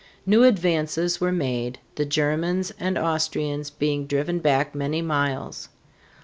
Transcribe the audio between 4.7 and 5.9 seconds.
many miles.